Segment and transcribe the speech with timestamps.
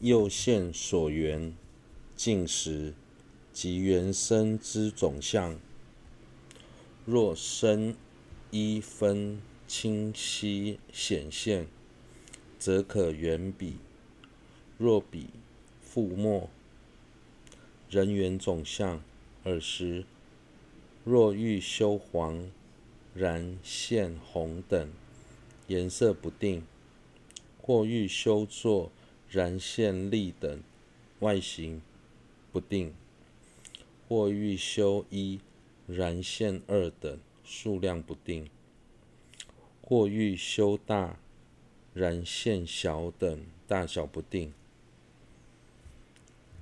[0.00, 1.54] 又现所缘
[2.16, 2.94] 境时，
[3.52, 5.60] 即缘生之总相。
[7.04, 7.94] 若生
[8.50, 11.66] 一分清晰显现，
[12.58, 13.74] 则可缘彼；
[14.78, 15.26] 若彼
[15.86, 16.48] 覆没，
[17.90, 19.02] 人缘总相。
[19.44, 20.04] 尔时，
[21.04, 22.50] 若欲修黄、
[23.14, 24.90] 然、现、红等
[25.66, 26.62] 颜色不定，
[27.60, 28.90] 或欲修作
[29.30, 30.60] 燃现力等
[31.20, 31.80] 外形
[32.50, 32.92] 不定，
[34.08, 35.38] 或欲修一
[35.86, 38.50] 燃现二等数量不定，
[39.82, 41.16] 或欲修大
[41.94, 44.52] 燃现小等大小不定，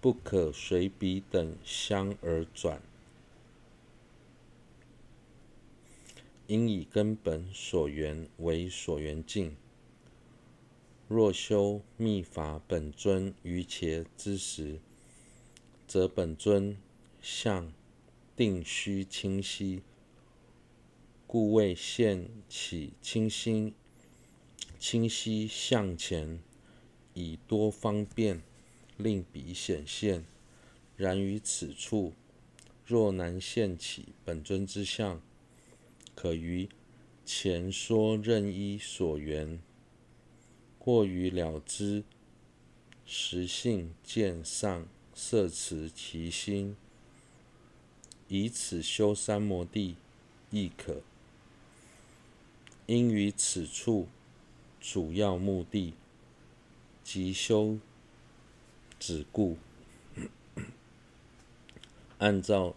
[0.00, 2.80] 不可随彼等相而转，
[6.46, 9.54] 应以根本所缘为所缘境。
[11.08, 14.80] 若修密法本尊瑜伽之时，
[15.86, 16.76] 则本尊
[17.20, 17.72] 相
[18.34, 19.82] 定须清晰，
[21.26, 23.74] 故为现起清晰
[24.78, 26.40] 清晰相前，
[27.14, 28.42] 以多方便。
[28.96, 30.24] 令彼显现，
[30.96, 32.12] 然于此处，
[32.86, 35.20] 若难现起本尊之相，
[36.14, 36.68] 可于
[37.24, 39.58] 前说任一所缘，
[40.84, 42.04] 或于了知
[43.06, 46.76] 实性见上摄持其心，
[48.28, 49.96] 以此修三摩地
[50.50, 51.00] 亦可。
[52.84, 54.08] 因于此处
[54.78, 55.94] 主要目的，
[57.02, 57.78] 即修。
[58.98, 59.58] 止故，
[62.18, 62.74] 按照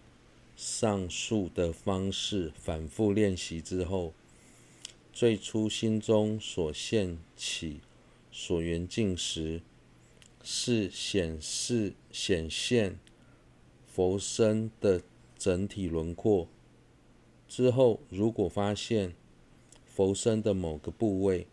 [0.58, 4.14] 上述的方式反复练习之后，
[5.14, 7.80] 最初心中所现起
[8.40, 9.64] 所缘境时，
[10.44, 13.00] 是显示显现
[13.88, 15.02] 佛身的
[15.40, 16.48] 整体轮廓。
[17.48, 19.16] 之后，如果发现
[19.88, 21.48] 佛身的某个部位，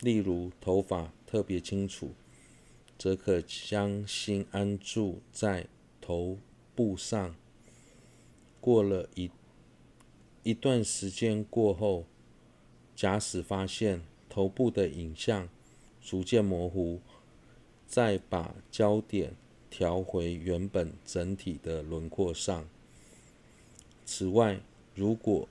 [0.00, 2.14] 例如头发特别清楚，
[2.96, 5.66] 则可将心安住在
[6.00, 6.38] 头
[6.74, 7.36] 部上。
[8.58, 9.30] 过了一
[10.42, 12.06] 一段时间过后，
[12.96, 15.50] 假使发现头部的影像
[16.04, 17.00] 逐渐模糊，
[17.86, 19.34] 再把焦点
[19.70, 22.68] 调回原本整体的轮廓上。
[24.04, 24.60] 此外，
[24.94, 25.48] 如果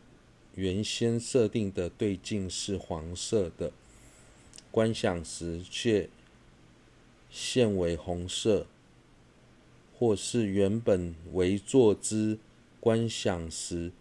[0.55, 3.71] 原先设定的对境是黄色的，
[4.69, 6.09] 观想时却
[7.29, 8.67] 现为红色，
[9.97, 12.37] 或是原本为坐姿，
[12.79, 13.91] 观想时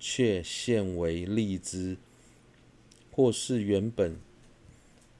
[0.00, 1.98] 却现为立姿，
[3.10, 4.16] 或是原本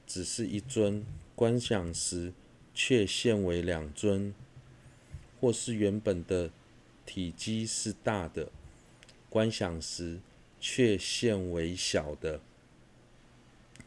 [0.09, 1.05] 只是一尊，
[1.37, 2.33] 观想时
[2.75, 4.35] 却现为两尊，
[5.41, 6.51] 或是原本的
[7.07, 8.51] 体积是大的，
[9.31, 10.19] 观想时
[10.59, 12.41] 却现为小的。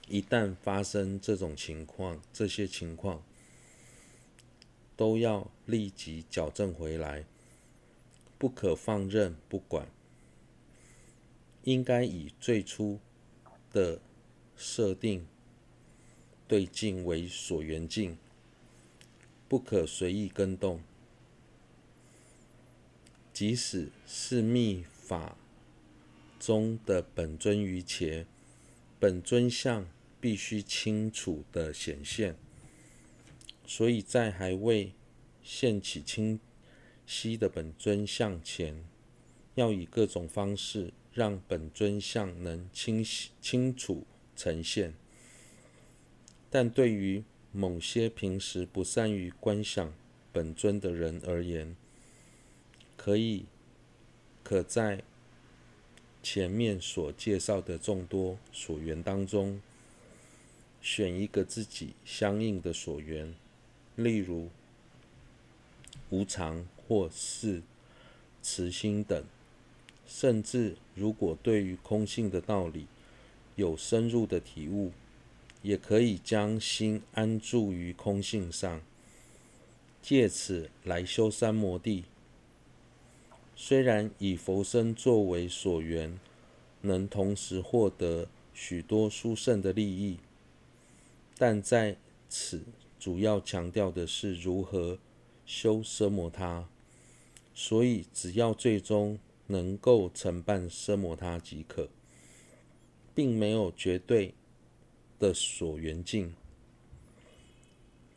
[0.07, 3.21] 一旦发生这种情况，这些情况。
[4.97, 7.25] 都要立即矫正回来，
[8.37, 9.87] 不可放任不管。
[11.63, 12.99] 应该以最初
[13.73, 13.99] 的
[14.55, 15.25] 设定
[16.51, 18.17] 对境为所缘境，
[19.47, 20.81] 不可随意更动。
[23.31, 25.37] 即使是密法
[26.37, 28.25] 中的本尊瑜伽，
[28.99, 29.87] 本尊相
[30.19, 32.35] 必须清楚地显现。
[33.65, 34.91] 所以在还未
[35.41, 36.37] 现起清
[37.05, 38.83] 晰的本尊相前，
[39.55, 44.93] 要以各种方式让本尊相能清晰清楚呈现。
[46.51, 47.23] 但对于
[47.53, 49.93] 某些平时不善于观想
[50.33, 51.75] 本尊的人而言，
[52.97, 53.45] 可以
[54.43, 55.01] 可在
[56.21, 59.61] 前面所介绍的众多所缘当中，
[60.81, 63.33] 选一个自己相应的所缘。
[63.95, 64.49] 例如
[66.09, 67.61] 无常或是
[68.41, 69.23] 慈心等，
[70.05, 72.87] 甚至如果对于空性的道理
[73.55, 74.91] 有深入的体悟，
[75.61, 78.81] 也可以将心安住于空性上，
[80.01, 82.05] 借此来修三摩地。
[83.55, 86.19] 虽然以佛身作为所缘，
[86.81, 90.17] 能同时获得许多殊胜的利益，
[91.37, 91.97] 但在
[92.29, 92.63] 此。
[92.99, 94.99] 主要强调的是如何
[95.43, 96.69] 修奢摩他，
[97.55, 99.17] 所以只要最终
[99.47, 101.89] 能够承办奢摩他即可，
[103.15, 104.35] 并没有绝对
[105.21, 106.33] 的所缘境。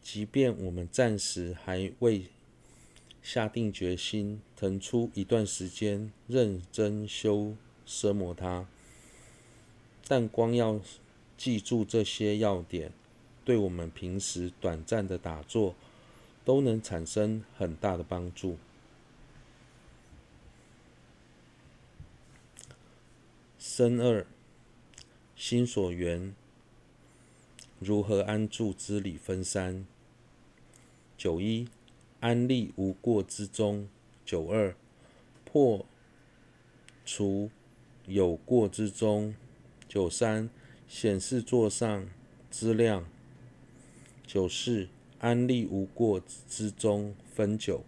[0.02, 2.26] 即便我们暂时还未
[3.22, 7.54] 下定决心，腾出一段时间认真修
[7.86, 8.66] 奢摩他，
[10.08, 10.80] 但光要
[11.36, 12.92] 记住这些要点，
[13.44, 15.74] 对我们平时短暂的打坐
[16.44, 18.56] 都能产生很大的帮助。
[23.58, 24.26] 身二，
[25.34, 26.34] 心所缘，
[27.78, 29.86] 如何安住之理分三。
[31.16, 31.68] 九一，
[32.20, 33.86] 安立无过之中；
[34.24, 34.74] 九二，
[35.44, 35.84] 破
[37.04, 37.50] 除
[38.06, 39.34] 有过之中；
[39.88, 40.48] 九三，
[40.88, 42.08] 显示座上
[42.50, 43.04] 资量；
[44.26, 44.88] 九四，
[45.18, 47.84] 安立无过之中分九。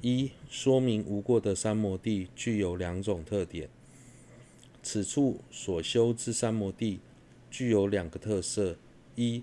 [0.00, 3.68] 一、说明无过的三摩地具有两种特点。
[4.90, 7.00] 此处所修之三摩地
[7.50, 8.78] 具有两个特色：
[9.16, 9.42] 一、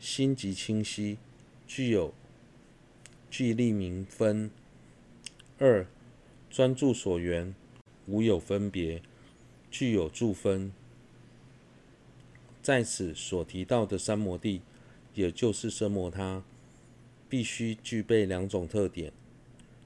[0.00, 1.18] 心极清晰，
[1.66, 2.14] 具有
[3.30, 4.48] 聚力明分；
[5.58, 5.86] 二、
[6.48, 7.54] 专注所缘，
[8.06, 9.02] 无有分别，
[9.70, 10.72] 具有住分。
[12.62, 14.62] 在此所提到的三摩地，
[15.12, 16.42] 也就是奢摩他，
[17.28, 19.12] 必须具备两种特点。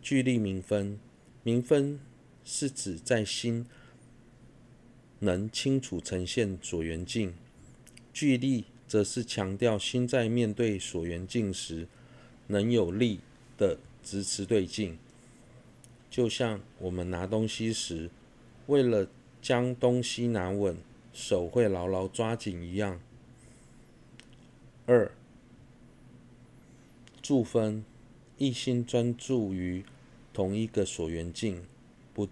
[0.00, 1.00] 聚力明分，
[1.42, 1.98] 明分
[2.44, 3.66] 是指在心
[5.18, 7.30] 能清楚呈现所缘境；
[8.12, 11.86] 聚力则是强调心在面对所缘境时，
[12.48, 13.20] 能有力
[13.56, 14.98] 的直持对境。
[16.10, 18.10] 就像我们拿东西时，
[18.66, 19.08] 为了
[19.40, 20.76] 将东西拿稳，
[21.12, 23.00] 手会牢牢抓紧一样。
[24.86, 25.10] 二、
[27.22, 27.84] 注分，
[28.38, 29.84] 一心专注于。
[30.32, 31.64] 同一个所缘境，
[32.12, 32.28] 不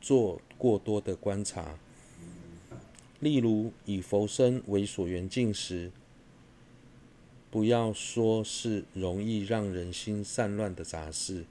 [0.00, 1.76] 做过多的观察。
[3.20, 5.90] 例如，以佛身为所缘境时，
[7.50, 11.44] 不要说是容易让人心散乱的杂事，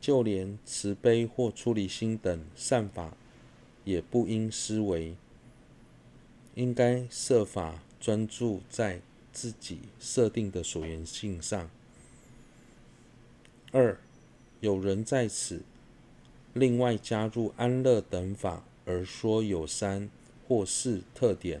[0.00, 3.16] 就连慈悲或出离心等善法，
[3.84, 5.14] 也不应思维，
[6.54, 9.00] 应该设法专注在
[9.32, 11.70] 自己设定的所缘境上。
[13.72, 13.98] 二。
[14.60, 15.62] 有人在此
[16.52, 20.08] 另外加入安乐等法，而说有三
[20.48, 21.60] 或四特点，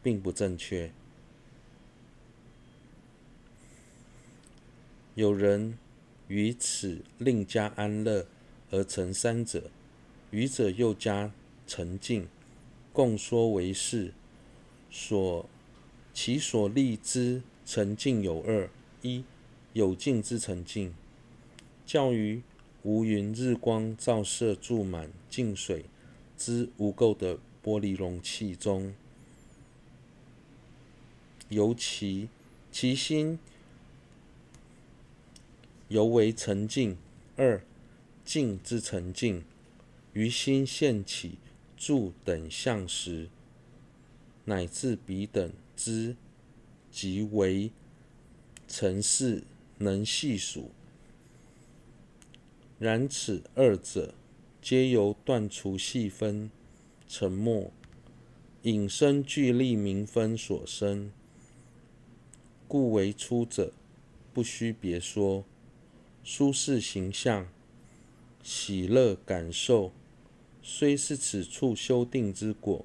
[0.00, 0.92] 并不正确。
[5.16, 5.76] 有人
[6.28, 8.28] 于此另加安乐
[8.70, 9.70] 而成三者，
[10.30, 11.32] 愚者又加
[11.66, 12.28] 沉静，
[12.92, 14.12] 共说为四。
[14.88, 15.48] 所
[16.14, 18.70] 其所立之沉静有二：
[19.02, 19.24] 一
[19.72, 20.94] 有净之沉静。
[21.84, 22.42] 较于
[22.84, 25.86] 无云日光照射注满静水
[26.36, 28.94] 之无垢的玻璃容器中，
[31.48, 32.28] 尤其
[32.70, 33.38] 其心
[35.88, 36.96] 尤为澄净。
[37.38, 37.62] 二
[38.24, 39.44] 净之沉静，
[40.14, 41.36] 于心现起
[41.76, 43.28] 住等相时，
[44.46, 46.16] 乃至彼等之
[46.90, 47.70] 即为
[48.66, 49.42] 尘世
[49.76, 50.70] 能细数。
[52.78, 54.14] 然此二者，
[54.68, 56.50] 皆由断除细分、
[57.06, 57.70] 沉默、
[58.62, 61.12] 引生聚力明分所生，
[62.66, 63.72] 故为出者，
[64.34, 65.44] 不须别说。
[66.24, 67.46] 舒适形象、
[68.42, 69.92] 喜乐感受，
[70.60, 72.84] 虽是此处修定之果，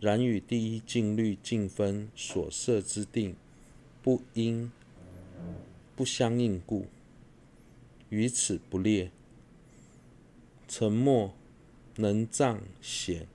[0.00, 3.36] 然与第一静虑静分所设之定，
[4.02, 4.72] 不应
[5.94, 6.86] 不相应故。
[8.08, 9.12] 于此不列。
[10.76, 11.32] 沉默
[11.98, 13.28] 能障显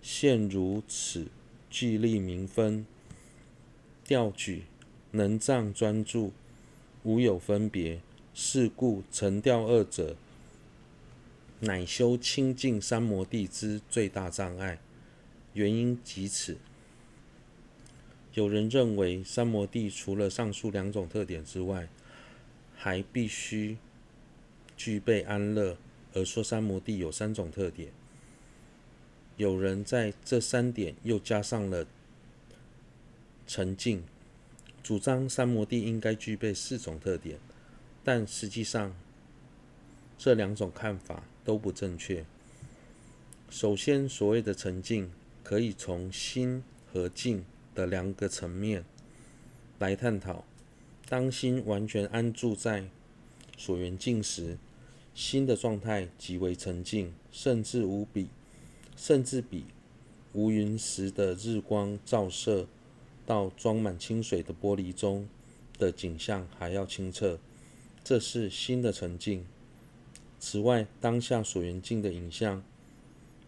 [0.00, 1.26] 现如此
[1.68, 2.86] 聚力明分，
[4.02, 4.62] 调举
[5.10, 6.32] 能障专注
[7.02, 8.00] 无有分别，
[8.32, 10.16] 是故成调二者，
[11.60, 14.78] 乃修清净三摩地之最大障碍。
[15.52, 16.56] 原因即此。
[18.32, 21.90] 有人认为三摩地除了上述两种特点之外，
[22.74, 23.76] 还必须
[24.74, 25.76] 具备安乐，
[26.14, 27.92] 而说三摩地有三种特点。
[29.36, 31.86] 有人在这三点又加上了
[33.46, 34.04] 沉静，
[34.82, 37.38] 主张三摩地应该具备四种特点，
[38.04, 38.94] 但实际上
[40.18, 42.24] 这两种看法都不正确。
[43.50, 45.10] 首先，所谓的沉静，
[45.42, 48.84] 可以从心和静的两个层面
[49.78, 50.44] 来探讨。
[51.08, 52.84] 当心完全安住在
[53.58, 54.56] 所缘境时，
[55.14, 58.28] 心的状态极为沉静，甚至无比，
[58.96, 59.64] 甚至比
[60.32, 62.66] 无云时的日光照射
[63.26, 65.28] 到装满清水的玻璃中
[65.78, 67.38] 的景象还要清澈，
[68.02, 69.44] 这是新的沉静。
[70.40, 72.64] 此外，当下所缘境的影像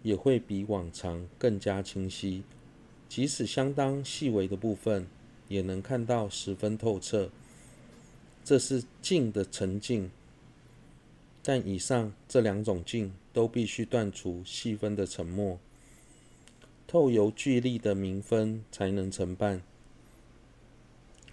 [0.02, 2.44] 也会比往常更加清晰，
[3.08, 5.06] 即使相当细微的部分，
[5.48, 7.30] 也能看到十分透彻。
[8.44, 10.10] 这是静的沉静。
[11.46, 15.58] 但以上这两种境都必须断除细分的沉默，
[16.86, 19.60] 透由聚力的明分才能成办。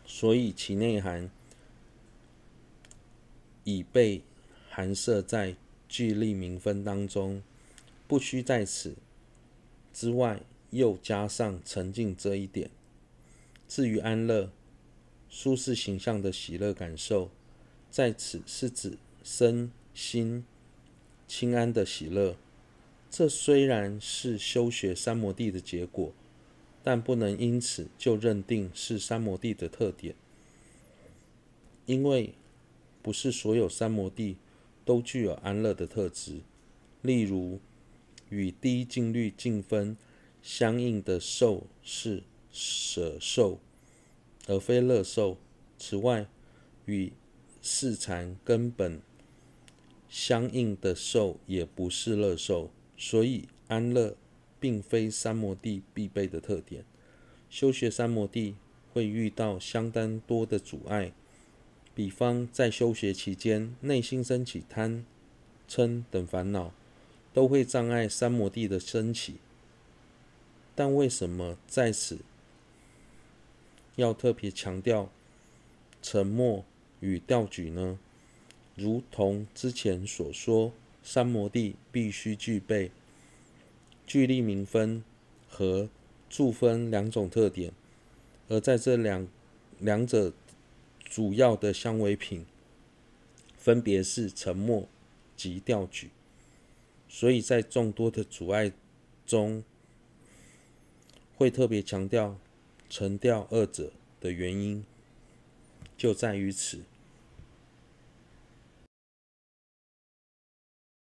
[0.05, 1.31] 所以其内涵
[3.63, 4.21] 已被
[4.69, 5.55] 含摄在
[5.87, 7.41] 聚力明分当中，
[8.05, 8.95] 不需在此
[9.93, 10.41] 之外
[10.71, 12.69] 又加上沉静这一点。
[13.69, 14.51] 至于安乐、
[15.29, 17.31] 舒适形象的喜乐感受，
[17.89, 19.71] 在此是指身。
[19.93, 20.43] 心
[21.27, 22.35] 清安的喜乐，
[23.09, 26.13] 这虽然是修学三摩地的结果，
[26.83, 30.15] 但不能因此就认定是三摩地的特点，
[31.85, 32.33] 因为
[33.01, 34.37] 不是所有三摩地
[34.85, 36.41] 都具有安乐的特质。
[37.01, 37.59] 例如，
[38.29, 39.97] 与第一静虑静分
[40.41, 43.59] 相应的受是舍受，
[44.47, 45.37] 而非乐受。
[45.77, 46.27] 此外，
[46.85, 47.11] 与
[47.61, 49.01] 四禅根本
[50.11, 54.17] 相应的受也不是乐受，所以安乐
[54.59, 56.83] 并非三摩地必备的特点。
[57.49, 58.55] 修学三摩地
[58.91, 61.13] 会遇到相当多的阻碍，
[61.95, 65.05] 比方在修学期间，内心升起贪、
[65.69, 66.73] 嗔等烦恼，
[67.33, 69.35] 都会障碍三摩地的升起。
[70.75, 72.19] 但为什么在此
[73.95, 75.09] 要特别强调
[76.01, 76.65] 沉默
[76.99, 77.97] 与调举呢？
[78.75, 80.71] 如同之前所说，
[81.03, 82.91] 三摩地必须具备
[84.07, 85.03] 聚力明分
[85.49, 85.89] 和
[86.29, 87.73] 住分两种特点，
[88.47, 89.27] 而在这两
[89.79, 90.33] 两者
[91.03, 92.45] 主要的相违品，
[93.57, 94.87] 分别是沉默
[95.35, 96.09] 及调举，
[97.09, 98.71] 所以在众多的阻碍
[99.25, 99.63] 中，
[101.35, 102.37] 会特别强调
[102.89, 104.85] 沉调二者的原因，
[105.97, 106.81] 就在于此。